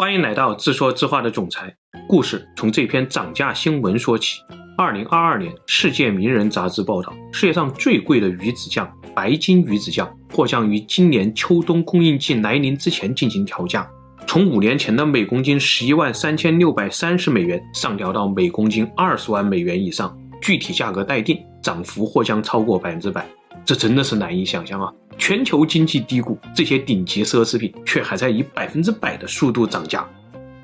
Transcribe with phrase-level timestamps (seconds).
[0.00, 1.70] 欢迎来到自说自话的总裁。
[2.08, 4.40] 故事从这篇涨价新闻说起。
[4.74, 13.86] 二零二二年，《世界名人》杂志报道，世界上最贵的鱼子酱——白金鱼子酱，或将于今年秋冬供应季来临之前进行调价，
[14.26, 23.26] 从五年前的每公斤十一万三千六百三十美元上调到每公斤二十万美元以上，具体价格待定，涨幅或将超过百分之百。
[23.64, 24.92] 这真的是难以想象啊！
[25.16, 30.06] 全球经济低谷，这些顶级奢侈品却还在以百分之百的速度涨价。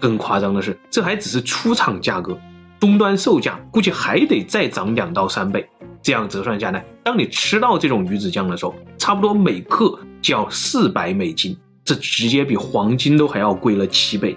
[0.01, 2.39] 更夸张的是，这还只是出厂价格，
[2.81, 5.69] 终端售价估计还得再涨两到三倍。
[6.03, 14.37] 这样折算下来，当你吃到这种鱼子酱的时候，差不多每克就要四百美金，这直接比黄金都还要贵了七倍。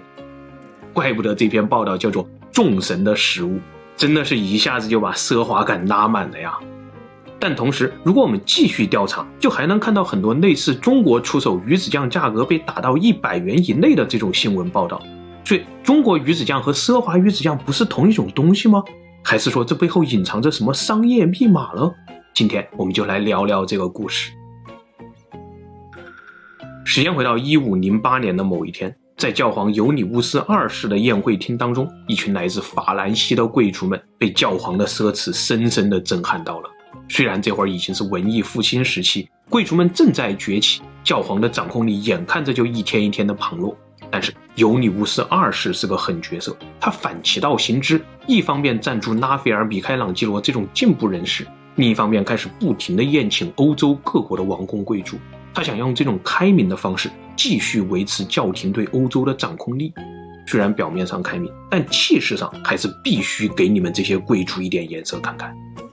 [0.92, 3.58] 怪不得这篇报道叫做“众神的食物”，
[3.96, 6.58] 真的是一下子就把奢华感拉满了呀！
[7.40, 15.00] 但同时，如果我们继续调查，就还能看到很多类似中国出手鱼子酱价格被打到一百元以内的这种新闻报道。
[15.42, 18.84] 所以，中国鱼子酱和奢华鱼子酱不是同一种东西吗？
[19.24, 21.90] 还是说这背后隐藏着什么商业密码了？
[22.34, 24.32] 今天我们就来聊聊这个故事。
[26.84, 36.70] 时间回到一五零八年的某一天，在教皇尤里乌斯二世的宴会厅当中，一群来自法兰西的贵族们被教皇的奢侈深深的震撼到了。
[37.10, 43.76] 虽然这会儿已经是文艺复兴时期，贵族们正在崛起，教皇的掌控力眼看着就一天一天的旁落，
[44.12, 51.44] 但是尤里乌斯二世是个狠角色，他反其道行之，一方面赞助拉斐尔、米开朗基罗这种进步人士，
[51.74, 55.18] 另一方面开始不停地宴请欧洲各国的王公贵族，
[55.52, 59.92] 他想用这种开明的方式继续维持教廷对欧洲的掌控力。
[60.46, 65.52] 虽然表面上开明，但气势上还是必须给你们这些贵族一点颜色看看。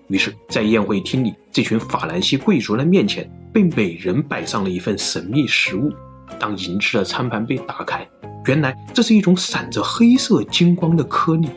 [0.09, 5.91] 于是，在宴会厅里，这群法兰西贵族的面前被每人摆上了一份神秘食物。
[6.39, 8.07] 当银质的餐盘被打开，
[8.45, 11.49] 原来这是一种闪着黑色金光的颗粒。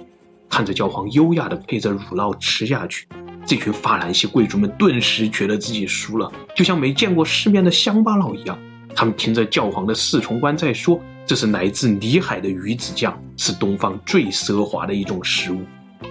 [0.48, 3.06] 看着教皇优雅地配着乳酪吃下去，
[3.46, 8.58] 这群法兰西贵族们顿时觉得自己输了，就像没见过世面的乡巴佬一样。
[8.96, 15.60] 他们听着教皇的侍从官在说：“这是来自里海的鱼子酱，是东方最奢华的一种食物。”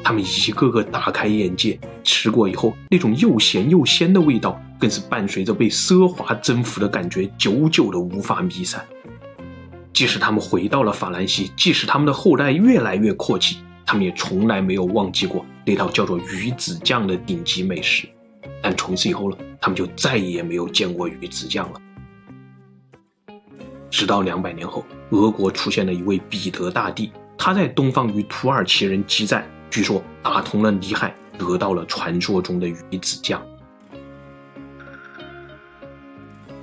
[0.03, 8.85] 他们一个个大开眼界，吃过以后，那种又咸又鲜的味道，更是伴随着被奢华征服的感觉，久久的无法弥散。
[9.91, 18.07] 即使他们回到了法兰西，即使他们的后代越来越阔气，他们也从来没有忘记过那道叫做鱼子酱的顶级美食。
[18.61, 21.81] 但从此以后呢，他们就再也没有见过鱼子酱了。
[23.89, 29.45] 直到两百年后，俄国出现了一位彼得大帝，他在东方与土耳其人激战。
[29.69, 33.41] 据说打通了里海，得到了传说中的鱼子酱。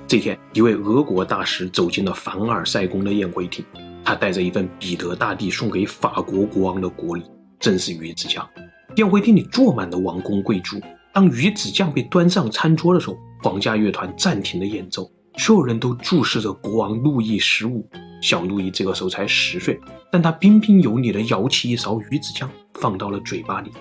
[0.05, 3.65] 这天，一位俄国大使走进了凡尔赛宫的宴会厅，
[4.03, 7.23] 他带着一份彼得大帝送给法国国王的国礼，
[7.59, 8.47] 正是鱼子酱。
[8.95, 10.79] 宴会厅里坐满了王公贵族。
[11.13, 17.87] 当鱼子酱被端上餐桌的时候，皇家乐团暂停了演奏，所有人都注视着国王路易十五。
[18.21, 19.79] 小路易这个时候才十岁，
[20.11, 22.49] 但他彬彬有礼地舀起一勺鱼子酱。
[22.79, 23.71] 放到了嘴巴里，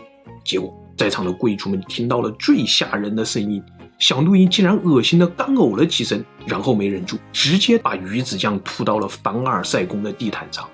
[0.43, 3.63] 结果在场的贵族们听到了最吓人的声音，
[3.99, 10.67] 小路易竟然恶心的干呕了几声，然后没忍住，直接把鱼子酱吐到了凡尔赛宫的地毯上。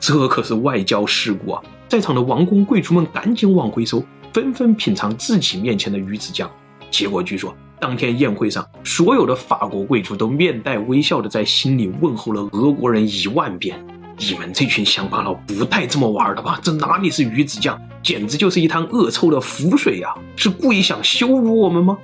[0.00, 1.62] 这可是外交事故啊！
[1.86, 6.50] 在场的王公贵族们赶紧往回收，纷纷品尝自己面前的鱼子酱。
[6.90, 13.78] 结果据说当天宴会上，所有的法国贵族都面带微笑的在心里问候了俄国人一万遍。
[14.18, 16.58] 你们这群乡巴佬不带这么玩的吧？
[16.62, 20.08] 这哪里是鱼子酱，简直就是一滩恶臭的腐水呀！
[20.36, 21.98] 是故意想羞辱我们吗？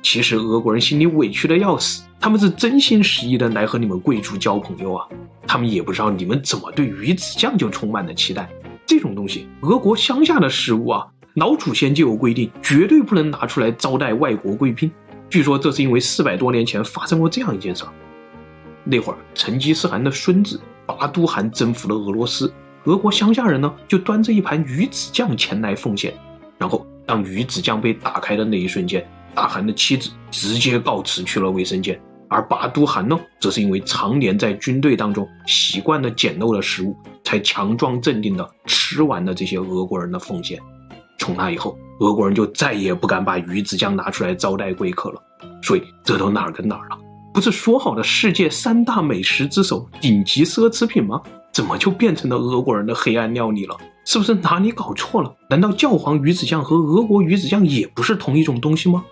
[0.00, 5.06] 其实俄国人心里委屈的要死，他们是真心实意的来和你们贵族交朋友啊！
[5.46, 8.48] 他们也不知道你们怎么对鱼子酱就充满了期待。
[8.86, 14.90] 这种东西，俄国乡下的食物啊，老祖先就有规定，绝对不能拿出来招待外国贵宾。
[15.30, 17.92] 据说这是因为四百多年前发生过这样一件事儿，
[18.84, 20.60] 那会儿成吉思汗的孙子。
[20.86, 22.50] 拔都汗征服了俄罗斯，
[22.84, 26.14] 俄国乡下人呢就端着一盘鱼子酱前来奉献。
[26.56, 40.58] 然后当鱼子酱被打开的那一瞬间，大汗的妻子直接告辞去了卫生间，而拔都汗呢，则是因为常年在军队当中习惯了简陋的食物，才强装镇定的吃完了这些俄国人的奉献。
[41.18, 45.22] 从那以后，俄国人就再也不敢把鱼子酱拿出来招待贵客了。
[45.62, 46.98] 所以这都哪儿跟哪儿了？
[47.34, 51.20] 不是说好的世界三大美食之首、顶级奢侈品吗？
[51.52, 53.76] 怎么就变成了俄国人的黑暗料理了？
[54.04, 55.34] 是不是哪里搞错了？
[55.50, 59.04] 难道教皇鱼子酱和俄国鱼子酱也不是同一种东西吗？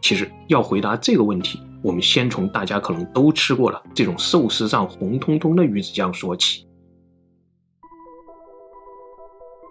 [0.00, 6.66] 其实要回答这个问题，我们先从大家可能都吃过的这种寿司上红彤彤的鱼子酱说起。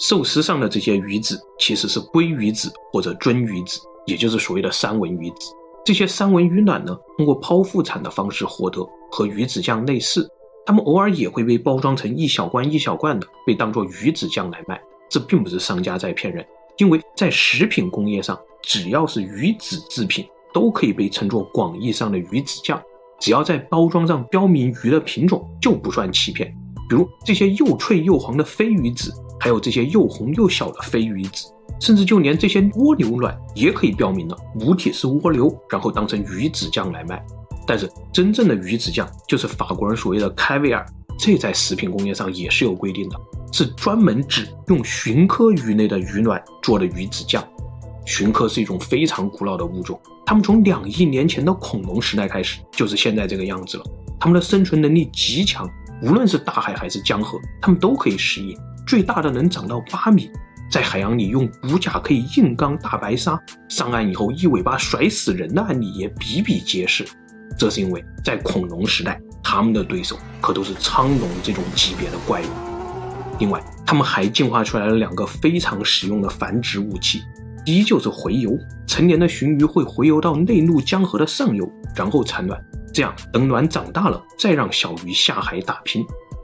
[0.03, 5.53] 寿司上的这些鱼子其实是鲑鱼子或者鳟鱼子，也就是所谓的三文鱼子。
[5.85, 10.29] 这些三文鱼卵呢，通过剖腹产的方式获得，和鱼子酱类似。
[10.65, 14.77] 它们偶尔也会被包装成一小罐一小罐的，被当作鱼子酱来卖。
[15.09, 16.45] 这并不是商家在骗人，
[16.79, 22.81] 因为在食品工业上，只要是鱼子制品，都可以被称作广义上的鱼子酱。
[23.21, 26.53] 只要在包装上标明鱼的品种，就不算欺骗。
[26.89, 37.21] 比如这些又脆又黄的飞鱼子，还有这些又红又小的飞鱼子，甚至就连这些蜗牛卵也可以标明了母体是蜗牛，然后当成鱼子酱来卖。
[37.67, 40.85] 但是真正的鱼子酱就是法国人所谓的开胃尔，
[41.19, 43.19] 这在食品工业上也是有规定的，
[43.51, 47.45] 是专门指用鲟科鱼类的鱼卵做的鱼子酱。
[48.05, 53.83] 鲟科是一种非常古老的物种，它们从两亿年前的恐龙时代开始就是现在这个样子了。
[54.21, 55.69] 它们的生存能力极强，
[56.01, 58.57] 无论是大海还是江河，它们都可以适应。
[58.85, 60.29] 最大的能长到八米，
[60.69, 63.39] 在海洋里用骨架可以硬刚大白鲨，
[63.69, 67.05] 上岸以后一尾巴甩死人的案例也比比皆是。
[67.57, 72.45] 这是因为在恐龙时代，他们的对手可都是沧龙这种级别的怪物。
[73.39, 77.21] 另外，他们还进化出来了两个非常实用的繁殖武器：
[77.65, 78.57] 第一就是洄游，
[78.87, 82.63] 成年的鲟鱼会洄游到内陆江河的上游，然后产卵，
[82.93, 86.03] 这样等卵长大了再让小鱼下海打拼；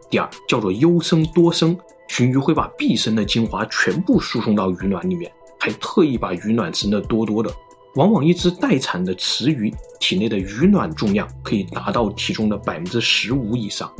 [0.09, 1.77] 第二叫做优生多生，
[2.09, 7.53] 鲟鱼会把毕生的精华全部输送到鱼卵里面，还特意把鱼卵生得多多的。
[7.95, 13.91] 往往一只待产的雌鱼体内的鱼卵重量可以达到体重的百分之十五以上。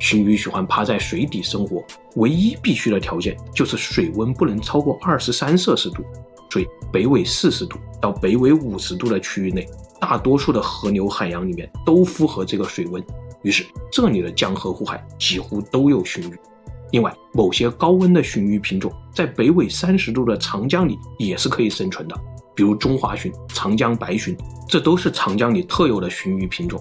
[0.00, 1.82] 鲟鱼喜欢趴在水底生活，
[2.16, 6.04] 唯一必须的条件就是水温不能超过二十三摄氏度。
[6.50, 9.66] 所以北纬四十度到北纬五十度的区域内，
[10.00, 13.02] 大多数的河流海洋里面都符合这个水温，
[13.42, 16.38] 于是这里的江河湖海几乎都有鲟鱼。
[16.94, 22.14] 另外，某些高温的鲟鱼品种在北纬三十度的长江里也是可以生存的。
[22.54, 24.36] 比如中华鲟、长江白鲟，
[24.68, 26.80] 这都是长江里特有的鲟鱼品种。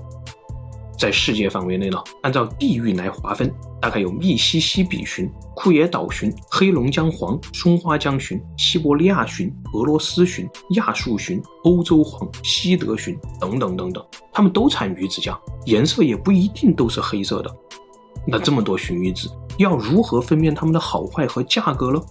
[0.99, 3.51] 在世界范围内呢，按照地域来划分，
[3.81, 17.49] 大概有密西西比鲟、库页岛鲟、黑龙江黄、松花江鲟、西伯利亚鲟、俄罗斯鲟、亚述鲟、欧洲黄、西德鲟等等等等，它们都产鱼子酱，颜色也不一定都是黑色的。
[18.25, 22.01] 那这么多鲟鱼子，要如何分辨它们的好坏和价格呢？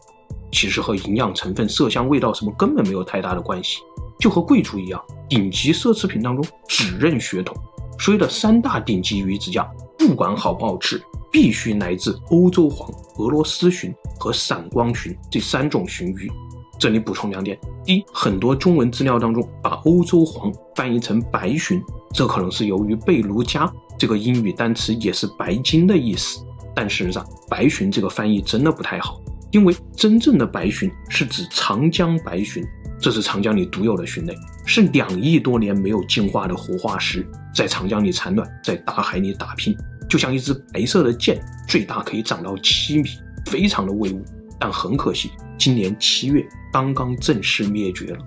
[0.50, 3.79] 其实和营养成分、色香味道什么根本没有太大的关系，
[4.19, 7.56] 就和贵族一样，顶级奢侈品当中只认血统。
[7.99, 9.67] 所谓的三大顶级鱼子酱，
[9.99, 11.00] 不管好不好吃，
[11.31, 16.31] 必须来自欧洲黄、俄罗斯鲟和闪光鲟这三种鲟鱼。
[16.79, 21.81] 这里补充两点：第一，很多中文资料当中把欧洲黄翻译成白鲟，
[22.12, 26.44] 这可能是由于贝卢加这个英语单词也是白金的意思，
[26.75, 29.22] 但事实上，白鲟这个翻译真的不太好。
[29.52, 32.66] 因为真正的白鲟是指长江白鲟，
[32.99, 39.72] 这是长江里独有的鲟类，是两亿多年没有进化的活化石，在长江里产卵，在大海里打拼，
[40.10, 43.08] 就像一只白色的箭，最大可以长到七米，
[43.46, 44.20] 非常的威武。
[44.58, 48.19] 但很可惜，今年七月刚刚正式灭绝了。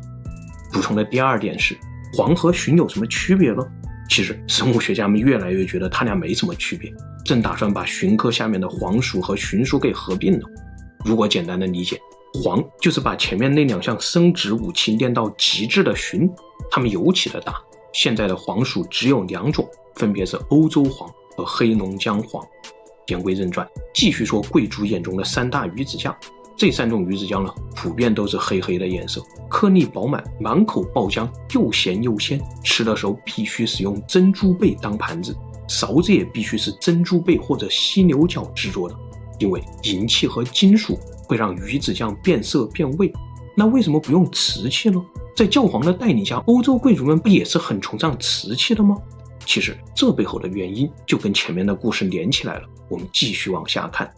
[0.72, 1.76] 补充的第二点是，
[2.14, 3.62] 黄和鲟有什么区别呢？
[4.10, 6.94] 其实生物学家们越来越觉得它俩没什么区别，
[7.24, 10.48] 正打算把鲟科下面的黄鼠和鲟属给合并了。
[11.04, 12.00] 如果简单的理解，
[12.34, 16.30] 黄就是把前面那两项生殖武器练到极致的鲟，
[16.70, 17.56] 它们尤其的大。
[17.94, 22.46] 现在的黄鼠只有两种，分别是欧洲黄和黑龙江黄。
[23.08, 26.16] 言归正传，继续说贵族眼中的三大鱼子酱。
[26.58, 32.42] 这三种鱼子酱呢，普遍都是黑黑的颜色，颗粒饱满，满口爆浆，又咸又鲜。
[32.64, 35.36] 吃的时候必须使用珍珠贝当盘子，
[35.68, 38.96] 勺子也必须是珍珠贝或者犀牛角制作的。
[39.38, 43.12] 因为银器和金属会让鱼子酱变色变味，
[43.54, 45.04] 那为什么不用瓷器呢？
[45.36, 48.96] 在教皇的带领下，欧洲贵族们不也是很崇尚瓷器的吗？
[49.46, 52.64] 其实这背后的原因就跟前面的故事连起来了。
[52.88, 54.10] 我们继续往下看。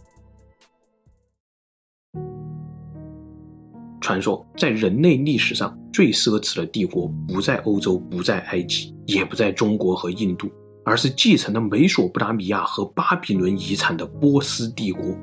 [4.00, 10.50] 传说在人类历史上最奢侈的帝国不在欧洲，不在埃及，也不在中国和印度。
[10.84, 15.14] 而是继承了美索不达米亚和巴比伦遗产的波斯帝国。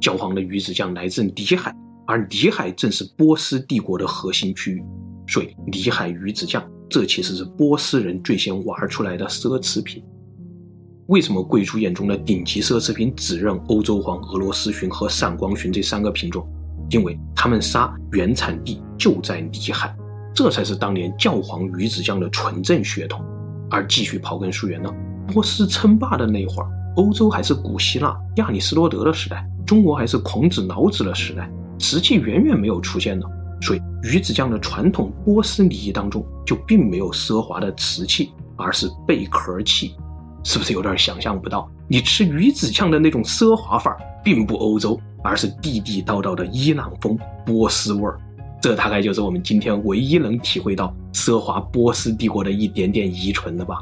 [0.00, 1.76] 教皇的鱼子酱来自里海，
[2.06, 4.82] 而里海正是波斯帝国的核心区域，
[5.28, 10.02] 所以里海鱼子酱这其实是波斯人最先玩出来的奢侈品。
[11.08, 16.48] 为什么贵族眼中的顶级奢侈品只认欧洲黄、俄罗斯鲟和闪光鲟这三个品种？
[16.90, 19.94] 因为他们仨原产地就在里海，
[20.34, 23.24] 这才是当年教皇鱼子酱的纯正血统。
[23.70, 24.90] 而继续刨根溯源呢，
[25.26, 31.50] 波斯称霸的那会儿，欧洲还是古希腊亚里士多德的时代，中国还是孔子老子的时代。
[31.78, 33.26] 瓷器远远没有出现呢，
[33.62, 39.94] 所以鱼子酱的传统波斯礼仪当中就并没有奢华的瓷器，而是贝壳器，
[40.44, 41.66] 是不是有点想象不到？
[41.88, 48.18] 你吃鱼子酱的那种奢华范儿，并不欧洲，而是地地道道的伊朗风波斯味儿。
[48.60, 53.78] 这大概就是我们今天唯一能体会到奢华波斯帝国的一点点遗存了吧。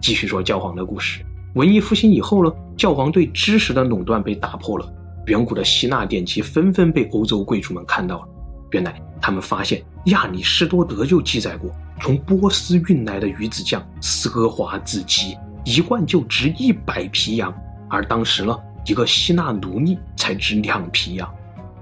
[0.00, 1.24] 继续说教皇的故事。
[1.54, 4.92] 文艺复兴以后呢，教皇对知识的垄断被打破了。
[5.26, 8.28] 远古的希腊典籍纷纷被欧洲贵族们看到了。
[8.72, 11.70] 原来他们发现亚里士多德就记载过，
[12.00, 17.52] 从波斯运来的鱼子酱奢华至极，一罐就值一百皮洋。
[17.88, 18.56] 而当时呢，
[18.86, 21.28] 一个希腊奴隶才值两皮洋。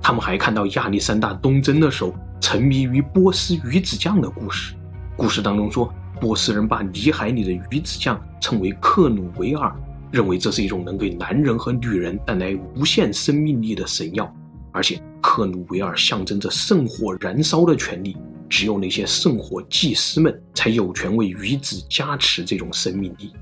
[0.01, 4.75] 他们还看到亚历山大东征的时候，沉迷于波斯鱼子酱的故事。
[5.17, 5.93] 故事当中说。
[6.21, 9.73] 波斯人把里海里的鱼子酱称为克努维尔，
[10.11, 14.29] 认为这是一种能给男人和女人带来无限生命力的神药，
[14.73, 18.17] 而且克努维尔象征着圣火燃烧的权利，
[18.49, 23.33] 只有那些圣火祭司们才有权为鱼子加持这种生命力。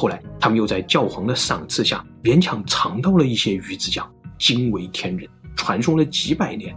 [0.00, 6.72] 后来，他们又在教皇的赏赐下勉强尝到了一些鱼子酱，惊为天人，传说了几百年。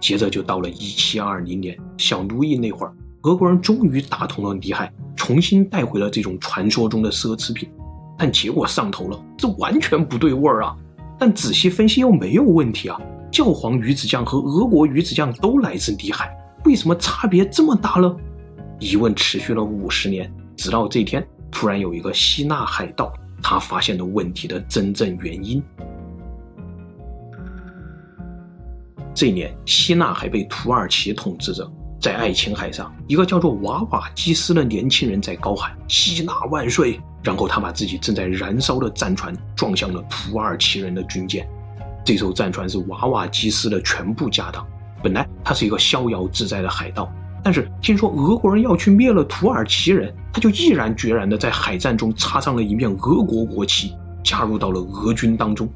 [0.00, 2.92] 接着就到了一七二零年，小路易那会儿。
[3.24, 7.68] 俄国人终于打通了里海，重新带回了这种传说中的奢侈品，
[8.16, 10.74] 但结果上头了，这完全不对味儿啊！
[11.18, 12.98] 但仔细分析又没有问题啊。
[13.30, 18.16] 教皇鱼子酱和俄国鱼子酱都来自里海，为什么差别这么大呢？
[18.80, 25.62] 疑问持续了五十年，直到这天，突然有一个希腊海盗，他发现了问题的真正原因。
[29.14, 31.70] 这一年，希腊还被土耳其统治着。
[32.00, 41.48] 在爱琴海上，一个叫做瓦瓦基斯的年轻人在高喊“希腊万岁”，然后他把自己正在燃烧的战船撞向了土耳其人的军舰。
[42.04, 44.66] 这艘战船是瓦瓦基斯的全部家当。
[45.00, 47.08] 本来他是一个逍遥自在的海盗，
[47.42, 55.68] 但是听说俄国人要去灭了土耳其人，他就毅然决然地在海战中插上了一面俄国国旗，加入到了俄军当中。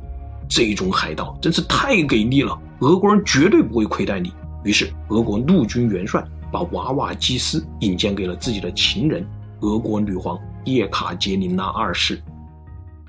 [0.49, 4.33] 这种海盗真是太给力了，俄国人绝对不会亏待你。
[4.63, 9.27] 于是，俄国陆军元帅把瓦瓦基斯引荐给了自己的情人
[9.61, 12.23] 俄国女皇叶卡捷琳娜二世。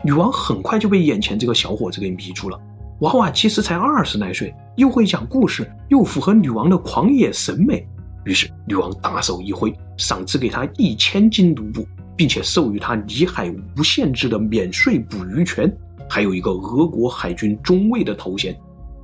[0.04, 2.60] 女王很快就被眼前这个小伙子给迷住了。
[3.02, 7.88] 瓦瓦基斯才二十来岁，又会讲故事，又符合女王的狂野审美。
[8.28, 15.74] 于是，女王大手一挥，赏赐给他一千斤卢布，并且授予他里海无限制的免税捕鱼权，
[16.10, 18.54] 还有一个俄国海军中尉的头衔。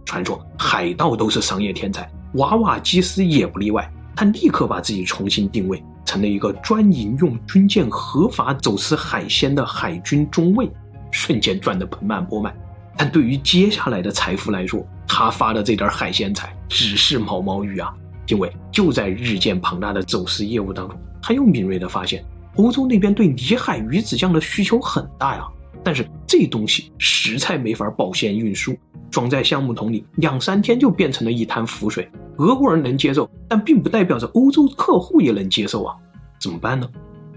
[0.04, 2.06] 传说海盗都是商业天才。
[2.34, 10.70] 瓦瓦基斯也不例外，他立刻把自己重新定位成了一个专营用军舰合法走私海鲜的海军中尉，
[11.12, 12.54] 瞬间赚得盆满钵满。
[12.98, 17.96] 但对于接下来的财富来说，他发的这点海鲜财只是毛毛雨啊！
[18.28, 22.24] 因为就在日渐庞大的走私业务当中，他又敏锐地发现，
[22.56, 25.46] 欧洲那边对里海鱼子酱的需求很大呀，
[25.84, 28.76] 但是这东西实在没法保鲜运输。
[29.12, 32.10] 装在橡木桶里，两三天就变成了一滩浮水。
[32.38, 35.96] 俄国人能接受，但并不代表着欧洲客户也能接受啊！
[36.40, 36.90] 怎么办呢？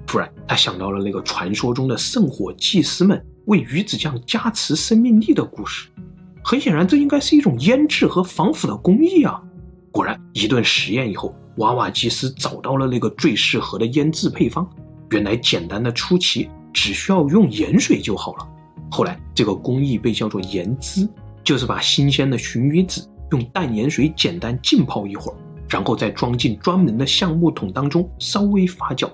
[0.07, 5.91] 突然，他想到了那个传说中的圣火祭司们为鱼子酱加持生命力的故事。
[6.43, 9.43] 很显然，这应该是一种腌制和防腐的工艺啊！
[9.97, 14.69] 果然，一顿实验以后，瓦瓦基斯找到了那个最适合的腌制配方。
[15.09, 18.47] 原来，简单的出奇，只需要用盐水就好了。
[18.91, 21.09] 后来，这个工艺被叫做盐渍。
[21.43, 25.35] 就是把新鲜的鲟鱼子用淡盐水简单浸泡一会儿，
[25.67, 29.09] 然后再装进专门的橡木桶当中稍微发酵。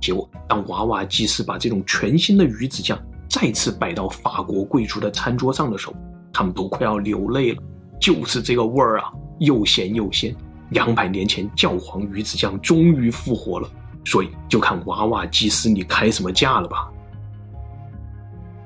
[0.00, 2.98] 结果，当瓦瓦基斯把这种全新的鱼子酱
[3.28, 5.94] 再次摆到法国贵族的餐桌上的时候，
[6.32, 7.62] 他们都快要流泪了。
[8.02, 10.34] 就是这个味儿啊，又咸又鲜。
[10.70, 13.70] 两百年前教皇鱼子酱终于复活了，
[14.04, 16.90] 所以就看瓦瓦基斯你开什么价了吧。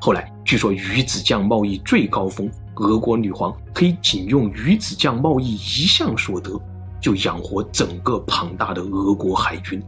[0.00, 2.50] 后来据说鱼子酱贸易最高峰。
[2.78, 6.61] 俄国女皇可以仅用鱼子酱贸易一项所得，
[7.00, 9.83] 就养活整个庞大的俄国海军。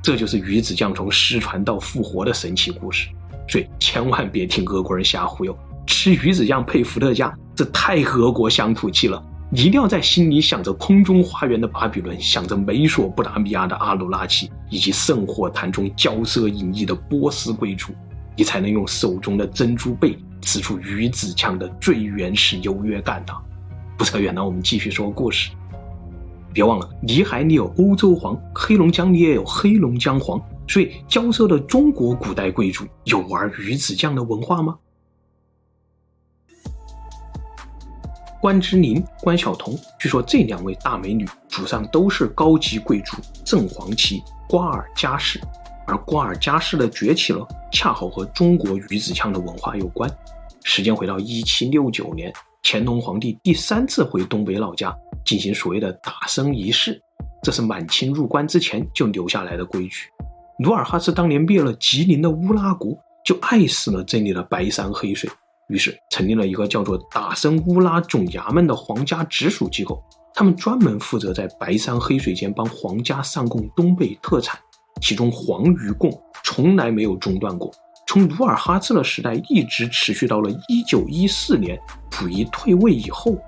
[0.00, 3.10] 这就是鱼子酱从失传到复活的神奇故事。
[3.46, 5.54] 所以千万别听俄国人瞎忽悠，
[5.86, 9.22] 吃鱼子酱配伏特加，这太俄国乡土气了。
[9.52, 17.92] 一定要在心里想着空中花园的巴比伦，想着美索不达米亚的阿努拉奇，以及圣火坛中骄奢淫逸的波斯贵族，
[18.36, 20.16] 你才能用手中的珍珠贝。
[20.42, 23.32] 吃出鱼子酱的最原始优越感的。
[23.98, 25.50] 不扯远了，我们继续说故事。
[26.50, 34.74] 别忘了，里海里有欧洲黄，黑龙江里也有黑龙江黄，所以骄奢的中国古代贵族有玩鱼子酱的文化吗？
[38.40, 45.38] 关之琳、关晓彤，据说这两位大美女祖上都是高级贵族正黄旗瓜尔佳氏，
[45.86, 50.10] 而瓜尔佳氏的崛起了，恰好和中国鱼子酱的文化有关。
[50.64, 52.32] 时间回到一七六九年，
[52.62, 56.98] 乾隆皇帝第三次回东北老家进行所谓的打僧仪式，
[57.42, 60.06] 这是满清入关之前就留下来的规矩。
[60.58, 65.28] 努尔哈赤当年灭了吉林的乌拉国，就爱死了这里的白山黑水。
[65.70, 70.02] 于是成立了一个叫做打僧乌拉总衙门的皇家直属机构，
[70.34, 74.58] 他们专门负责在白山黑水间帮皇家上供东北特产，
[75.00, 76.10] 其中黄鱼供
[76.42, 77.70] 从来没有中断过，
[78.06, 81.78] 从努尔哈赤的时代一直持续到了一九一四年
[82.10, 83.38] 溥仪退位以后。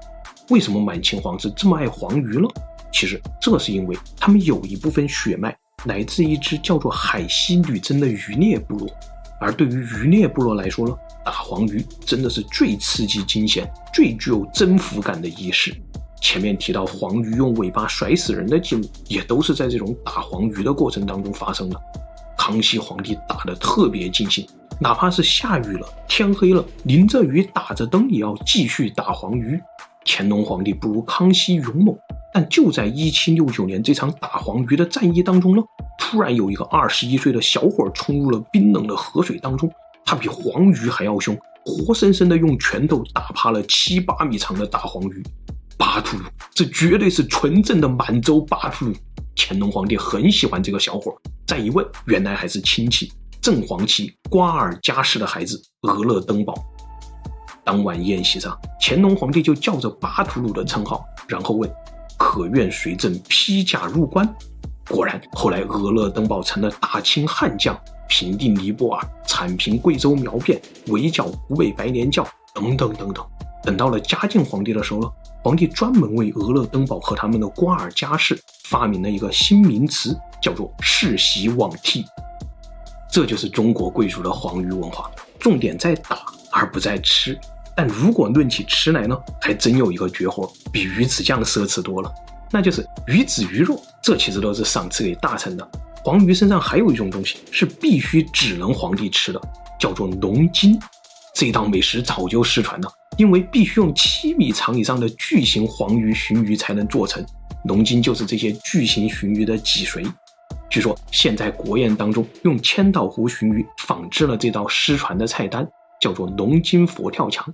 [0.51, 2.49] 为什么满清皇室这么爱黄鱼呢？
[2.93, 8.89] 其实这是因为他们有一部分血脉来自一支叫做海西女真的渔猎部落，
[9.43, 10.95] 而对于渔猎部落来说呢，
[11.25, 15.75] 打黄鱼真的是最刺激、惊险、最具有征服感的仪式。
[16.21, 21.77] 前面提到黄鱼用尾巴甩死人的记录，也都是在这种打黄鱼的过程当中发生的。
[22.39, 24.47] 康熙皇帝打得特别尽兴，
[24.81, 29.61] 哪怕是下雨了、天黑了，淋着雨、打着灯，也要继续打黄鱼。
[30.15, 31.97] 乾隆皇帝不如康熙勇猛，
[32.35, 35.63] 但就在一七六九年这场打黄鱼的战役当中呢，
[35.99, 39.73] 突然有一个二十一岁的小伙冲入了冰冷的河水当中。
[40.05, 45.23] 他比黄鱼还要凶，活生生的用拳头打趴了七八米长的大黄鱼。
[45.79, 48.93] 巴图鲁，这绝对是纯正的满洲巴图鲁。
[49.35, 51.17] 乾隆皇帝很喜欢这个小伙，
[51.47, 56.55] 再一问，原来还是亲戚正黄旗瓜尔佳氏的孩子额勒登堡。
[57.65, 61.71] 当晚宴席上，乾隆皇帝就叫着巴图鲁的称号，然后问
[62.19, 64.29] ：“可愿随朕披甲入关？”
[64.89, 67.79] 果然，后来额勒登堡成了大清悍将。
[68.09, 73.25] 平定尼泊尔，铲平贵州苗变，围剿湖北白莲教，等等等等。
[73.63, 75.11] 等到了嘉靖皇帝的时候呢，
[75.43, 82.05] 皇帝专门为额勒登堡和他们的瓜尔佳氏发明了一个新名词，叫做世袭罔替。
[83.11, 86.19] 这就是中国贵族的皇鱼文化，重点在打
[86.51, 87.39] 而不在吃。
[87.75, 92.13] 但如果论起吃来呢，还真有一个绝活，比鱼子酱奢侈多了，
[92.51, 93.83] 那就是鱼子鱼肉。
[94.03, 95.69] 这其实都是赏赐给大臣的。
[96.05, 99.41] 黄鱼身上还有一种东西是必须只能皇帝吃的，
[99.79, 100.79] 叫做龙筋。
[101.35, 107.25] 这道美食早就失传了，因为必须用七米长以上的巨型黄鱼鲟鱼才能做成。
[107.65, 110.05] 龙筋就是这些巨型鲟鱼的脊髓。
[110.69, 115.67] 据说现在国宴当中用千岛湖鲟鱼仿制了这道失传的菜单，
[116.01, 117.47] 叫做龙筋佛跳墙。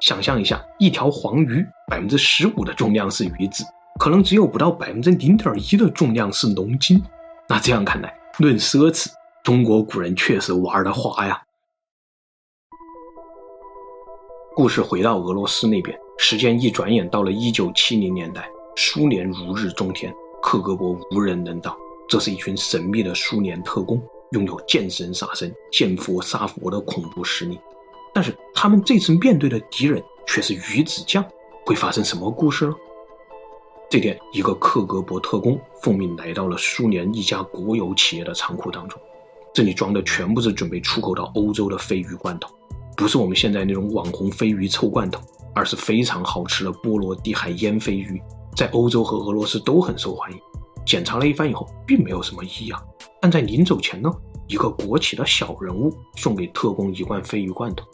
[0.00, 3.64] 想象一下，一条黄鱼百分之十五的重量是鱼子，
[3.98, 7.02] 可能只有不到百分之零点一的重量是龙筋。
[7.46, 9.08] 那这样看来，论奢侈，
[9.44, 11.40] 中国古人确实玩的花呀。
[14.54, 21.76] 故事回到俄罗斯那边，时间一转眼到了一九七零年代，苏联如日中天，克格勃无人能挡。
[22.08, 27.58] 这是一群神秘的苏联特工，拥有见神杀神、见佛杀佛的恐怖实力。
[28.12, 31.24] 但是他们这次面对的敌人却是鱼子酱，
[31.64, 32.74] 会发生什么故事呢？
[33.88, 39.00] 这天，一个克格勃特工奉命来到了苏联一家国有企业的仓库当中，
[39.52, 42.48] 这里装的全部是准备出口到欧洲的鲱鱼罐头，
[42.96, 45.20] 不是我们现在那种网红鲱鱼臭罐头，
[45.54, 48.22] 而是非常好吃的波罗的海腌鲱鱼，
[48.54, 50.38] 在欧洲和俄罗斯都很受欢迎。
[50.86, 52.80] 检查了一番以后，并没有什么异样，
[53.20, 54.08] 但在临走前呢，
[54.50, 57.86] 一个国企的小人物送给特工一罐鲱鱼罐头，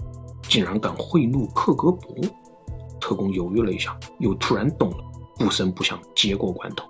[0.48, 2.26] 竟然敢贿赂克格勃。
[2.98, 4.96] 特工犹豫了一下，又突然懂了。
[5.38, 6.88] 不声不响接过罐头，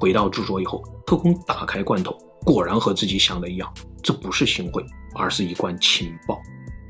[0.00, 3.72] 回到住所以后，特工打开罐头，果然和自己想的一样，
[4.02, 6.36] 这不是行贿，而是一罐情报。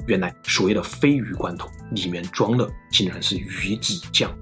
[0.07, 4.35] 原来所谓的鲱鱼罐头里面装的竟然是鱼子酱，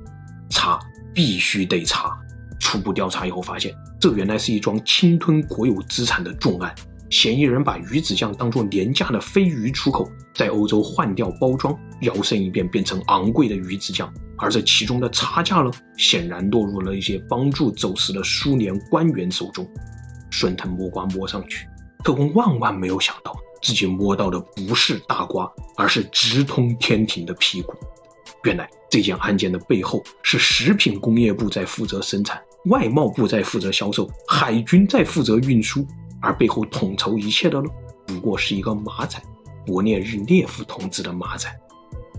[0.50, 0.78] 查
[1.12, 2.16] 必须得查。
[2.60, 6.72] 初步调查以后发现，这原来是一桩侵吞国有资产的重案。
[7.12, 19.68] 嫌疑人把鱼子酱当作廉价的鲱鱼出口，在欧洲换掉包装，摇身一变变成昂贵的鱼子酱，而这其中的差价呢，显然落入了一些帮助走私的苏联官员手中。
[20.30, 21.68] 顺藤摸瓜摸上去，
[22.02, 25.46] 特工万万没有想到，自己摸到的不是大瓜，
[25.76, 27.74] 而是直通天庭的屁股。
[28.44, 35.86] 原来这件案件的背后是食品工业部在负责生产，外贸部在负责销售，海军在负责运输。
[36.22, 37.68] 而背后统筹一切的呢，
[38.06, 39.20] 不过是一个马仔，
[39.66, 41.52] 勃列日涅夫同志的马仔。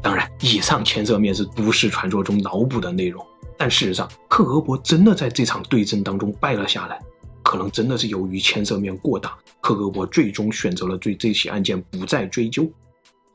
[0.01, 3.25] 当然，以上牵涉面是都市传说中脑补的内容，
[3.57, 7.01] 但事实上，克格勃真的在这场对阵当中败了下来。
[7.41, 12.69] 可能真的是由于牵涉面过大，克格勃最终选择了对这起案件不再追究。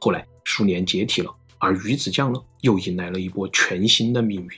[0.00, 4.50] 后来，苏联解体了，而鱼子酱呢，又迎来了一波全新的命运。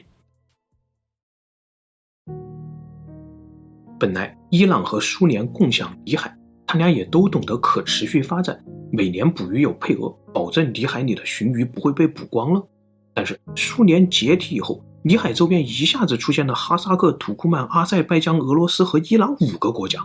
[4.00, 6.34] 本来伊朗和苏联共享里海，
[6.66, 8.58] 他俩也都懂得可持续发展，
[8.90, 12.66] 每年捕鱼有配额，保证里海里的鲟鱼不会被捕光了。
[13.12, 20.00] 但是苏联解体以后，里海周边一下子出现了哈萨克、土库曼、阿塞拜疆、俄罗斯和伊朗五个国家，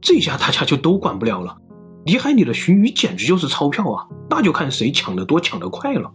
[0.00, 1.54] 这下大家就都管不了了。
[2.06, 6.10] 里海里的鲟鱼简直就是钞票啊，那就看谁抢得多、抢得快了。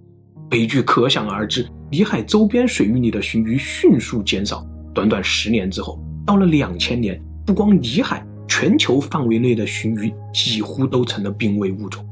[0.50, 4.66] 悲剧可想而知，里海周边水域里的鲟鱼迅速减少。
[4.96, 12.06] 短短十年之后，到了两千年，不光里海，全球范围内的鲟鱼几乎都成了濒危物种。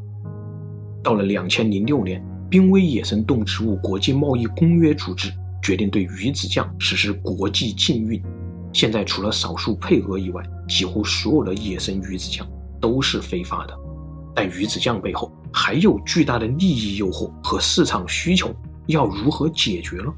[1.04, 8.22] 到了两千零六年，濒危野生动植物国际贸易公约组织决定对鱼子酱实施国际禁运。
[8.74, 12.48] 现在除了少数配额以外，几乎所有的野生鱼子酱
[12.82, 13.74] 都是非法的，
[14.36, 18.54] 但鱼子酱背后还有巨大的利益诱惑和市场需求，
[18.88, 20.14] 要如何解决呢？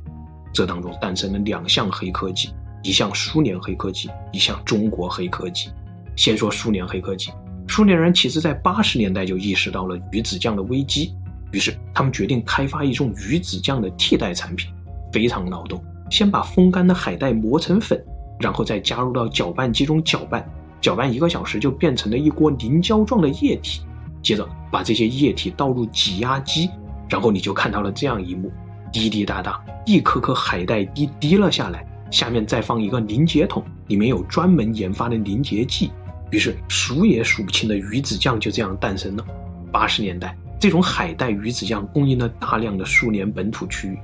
[0.52, 2.50] 这当中诞生了两项黑科技，
[2.84, 5.70] 一项苏联黑科技，一项中国黑科技。
[6.16, 7.32] 先说苏联黑科技，
[7.68, 11.16] 苏联人其实在八十年代就意识到了鱼子酱的危机，
[11.52, 14.70] 于是他们决定开发一种鱼子酱的替代产品，
[15.14, 18.04] 非常脑洞，先把风干的海带磨成粉，
[18.40, 20.46] 然后再加入到搅拌机中搅拌。
[20.82, 23.82] 搅拌一个小时就变成了一锅凝胶状的液体，
[24.22, 26.70] 接着把这些液体倒入挤压机，
[27.10, 28.52] 然后你就看到了这样一幕：
[28.92, 35.92] 滴滴答答，一颗颗海带滴滴了下来，下面再放一个凝结桶，里面有专门研发的凝结剂，
[36.32, 39.26] 于是数也数不清的鱼子酱就这样诞生了。
[39.72, 43.98] 八十年代，这种海带鱼子酱供应了大量的苏联本土区域。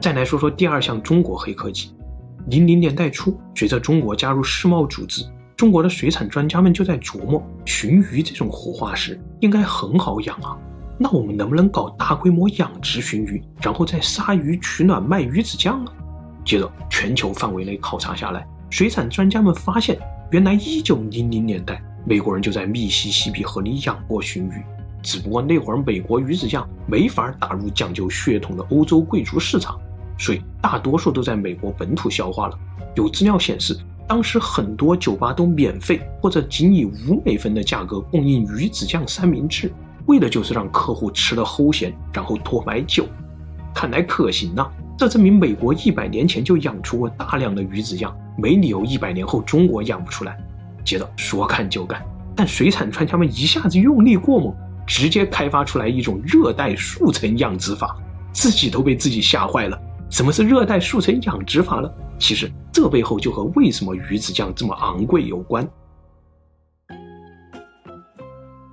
[0.00, 1.90] 再来说说第二项中国黑科技：
[2.48, 5.24] 零零年代初，随着中国加入世贸组织。
[5.54, 10.58] 中国的水产专家们就在琢磨，鲟鱼这种活化石应该很好养啊，
[10.98, 15.92] 那我们能不能搞大规模养殖鲟鱼，然后再杀鱼取卵卖鱼子酱呢？
[16.44, 19.98] 接着，全球范围内考察下来，水产专家们发现，
[20.30, 24.62] 原来一九零零年代，美国人就在密西西比河里养过鲟鱼，
[25.02, 29.78] 只不过那会儿美国鱼子酱没法打入讲究血统的欧洲贵族市场，
[30.18, 32.58] 所以大多数都在美国本土消化了。
[32.96, 33.78] 有资料显示。
[34.08, 39.72] 当时很多酒吧都免费或者仅以五美分的价格供应鱼子酱三明治，
[40.06, 43.06] 为的就是让客户吃了齁咸，然后多买酒。
[43.72, 44.70] 看来可行啊！
[45.02, 50.38] 这证明美国一百年前就养出过大量的鱼子酱，没理由一百年后中国养不出来。
[50.84, 52.00] 接着说干就干，
[52.36, 54.54] 但水产专家们一下子用力过猛，
[54.86, 57.96] 直接开发出来一种热带树层养殖法，
[58.32, 59.76] 自己都被自己吓坏了。
[60.08, 61.90] 什么是热带树层养殖法呢？
[62.16, 65.68] 其实这背后就和为什么鱼子酱这么昂贵有关。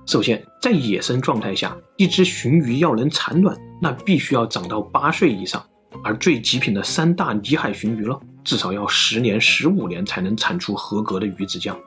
[0.06, 5.60] 首先，在野生状态下，一只鲟鱼要能产卵，那必须要长到八岁以上，
[6.02, 11.78] 而最极品的三大里海鲟鱼了，至少要十年、十五年才能产出合格的鱼子酱。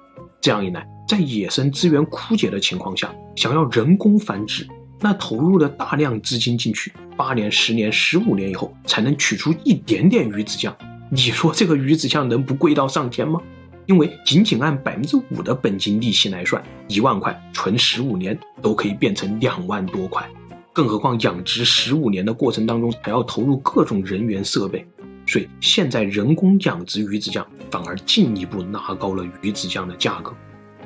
[0.42, 4.68] 这样一来，在野生资源枯竭的情况下，想要人工繁殖。
[5.00, 10.74] 那投入了大量资金进去，八年、十年、十五年以后才能取出一点点鱼子酱。
[11.10, 13.42] 你说这个鱼子酱能不贵到上天吗？
[13.86, 20.26] 因为仅仅按百分之五的本金利息来算，一万块存十五年都可以变成两万多块。
[20.74, 24.84] 更何况养殖十五年的过程当中还要投入各种人员设备，
[25.28, 30.34] 所以现在人工养殖鱼子酱反而进一步拉高了鱼子酱的价格。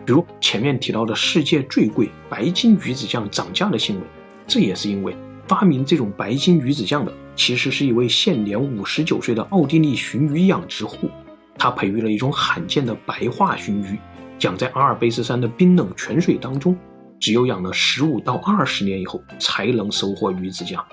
[0.06, 4.04] 比如前面提到的世界最贵白金鱼子酱涨价的新闻，
[4.46, 5.16] 这也是因为
[5.48, 11.10] 发明这种白金鱼子酱的其实是一位现年五十九岁的奥地利鲟鱼养殖户，
[11.58, 13.98] 他培育了一种罕见的白化鲟鱼，
[14.42, 16.78] 养在阿尔卑斯山的冰冷泉水当中，
[17.20, 20.84] 只有养了十五到二十年以后才能收获鱼子酱，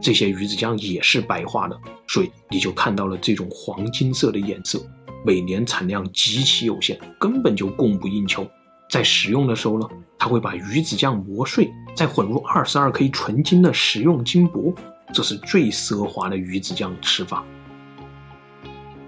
[0.00, 4.80] 这些鱼子酱也是白化的，所以你就看到了这种黄金色的颜色，
[5.24, 8.48] 每年产量极其有限，根本就供不应求。
[8.90, 14.74] 在食用的时候呢，他会把鱼子酱磨碎，再混入二十二 K 纯金的食用金箔，
[15.12, 17.44] 这是最奢华的鱼子酱吃法。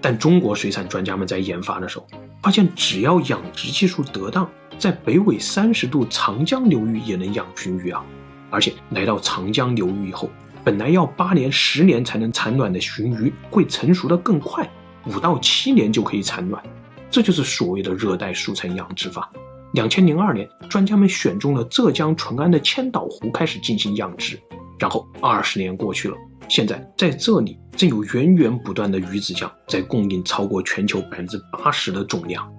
[0.01, 2.07] 但中国水产专家们在研发的时候，
[2.41, 8.03] 发现只要养殖技术得当，在北纬三十度长江流域也能养鲟鱼啊！
[8.49, 10.29] 而且来到长江流域以后，
[10.63, 14.69] 本来要八年、十年才能产卵的鲟鱼，会成熟的更快，
[15.05, 16.63] 五到七年就可以产卵。
[17.09, 19.31] 这就是所谓的热带树层养殖法。
[19.73, 24.39] 两千零二年，专家们选中了浙江淳安的千岛湖开始进行养殖，
[24.79, 26.15] 然后二十年过去了，
[26.47, 32.49] 现在在这里正有源源不断的鱼子酱在供应，超过全球百分之八十的总量。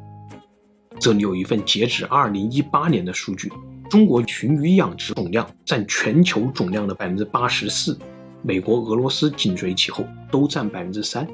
[1.00, 3.52] 这里有一份截止二零一八年的数据，
[3.88, 7.96] 中国鲟鱼养殖总量占全球总量的百分之八十四，
[8.42, 11.26] 美国、俄罗斯紧随其后，都占百分之三。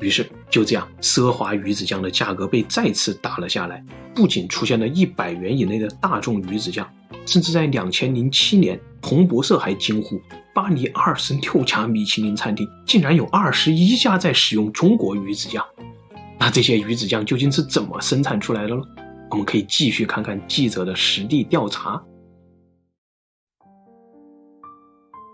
[0.00, 3.82] 于是就这样，奢华鱼子酱的价格被再次打了下来。
[4.14, 6.86] 不仅出现了一百元以内的大众鱼子酱，
[7.24, 10.20] 甚至在两千零七年，彭博社还惊呼：
[10.54, 15.64] 巴黎二十六家米其林餐厅竟然有二十一家在使用中国鱼子酱。
[16.38, 18.82] 那这些鱼子酱究竟是怎么生产出来的呢？
[19.30, 22.02] 我们可以继续看看记者的实地调查。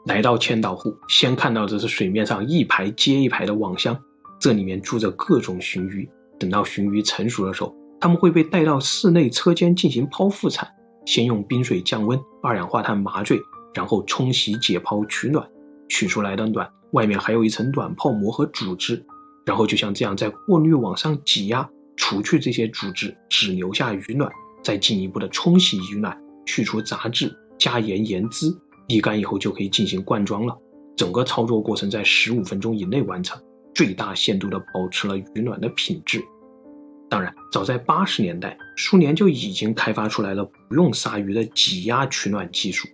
[0.07, 3.97] 来到千岛湖，先看到的是水面上一排接一排的网箱。
[4.41, 10.69] 这里面住着各种鲟鱼，等到鲟鱼成熟的时候，它们会被带到室内车间进行剖腹产，
[11.07, 13.41] 先用冰水降温、二氧化碳麻醉，
[13.73, 15.49] 然后冲洗解剖取卵，
[15.89, 19.03] 取出来的卵外面还有一层卵泡膜和组织，
[19.45, 24.31] 然后就像这样在过滤网上挤压，除去这些组织，只留下鱼卵，
[24.63, 28.57] 再进一步的冲洗鱼卵，去除杂质，加盐盐渍，
[28.89, 30.57] 沥干以后就可以进行灌装了。
[30.97, 33.41] 整个操作过程在十五分钟以内完成。
[33.75, 36.25] 最大限度的保持了鱼卵的品质。
[37.11, 42.87] 当然，早在八十年代，苏联就已经开发出来了不用鲨鱼的挤压取卵技术。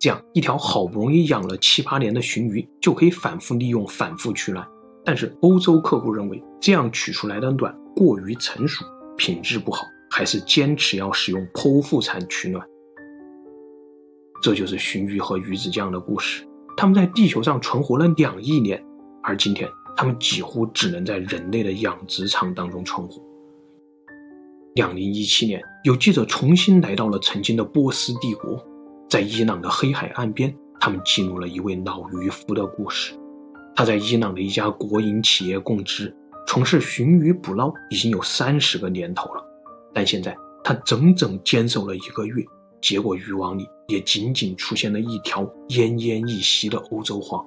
[0.00, 4.66] 这样一条好不容易养了七八年的鲟鱼就可以反复利用、反复取卵。
[5.04, 8.84] 但是欧洲客户认为这样取出来的卵过于成熟，
[9.16, 12.66] 品质不好，还是坚持要使用剖腹产取卵。
[14.42, 16.46] 这就是鲟鱼和鱼子酱的故事。
[16.76, 18.82] 它们在地球上存活了两亿年，
[19.22, 19.68] 而今天。
[19.94, 23.22] 它们几乎只能在人类的养殖场当中存活。
[24.74, 28.58] 两零一七年，有记者重新来到了曾经的波斯帝国，
[29.06, 33.12] 在伊朗的黑海岸边，他们记录了一位老渔夫的故事。
[33.74, 36.14] 他在伊朗的一家国营企业供职，
[36.46, 39.42] 从事鲟鱼捕捞已经有三十个年头了，
[39.94, 42.44] 但现在他整整坚守了一个月，
[42.80, 47.44] 结果渔网里也仅仅出现了一条奄奄一息的欧洲黄。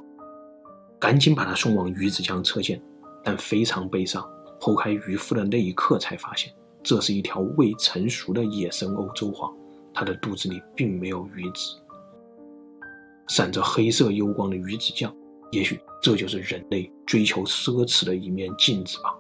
[0.98, 2.82] 赶紧把他送往鱼子酱车间，
[3.24, 4.28] 但非常悲伤，
[4.60, 9.54] 剖开鱼腹的那一刻才发现，这是一条未成熟的野生欧洲黄，
[9.94, 11.80] 它的肚子里并没有鱼子。
[13.28, 15.14] 闪着黑色幽光的鱼子酱，
[15.52, 19.16] 也许这就是人类追求奢侈的一面镜子吧。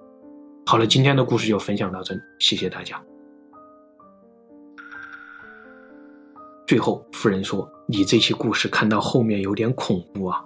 [0.66, 3.02] 好了，今天的故事就分享到这里，谢谢大家。
[6.68, 10.44] 最后，夫人说：“你这期故事看到后面有点恐怖啊。”